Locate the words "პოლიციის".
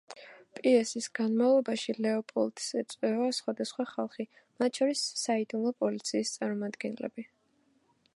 5.85-6.33